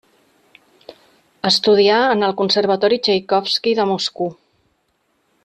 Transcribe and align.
Estudià 1.49 1.99
en 2.15 2.29
el 2.29 2.33
Conservatori 2.41 2.99
Txaikovski 3.09 3.75
de 3.83 3.87
Moscou. 3.93 4.35